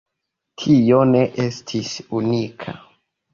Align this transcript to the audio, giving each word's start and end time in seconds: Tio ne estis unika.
Tio 0.61 1.01
ne 1.09 1.21
estis 1.43 1.93
unika. 2.21 2.75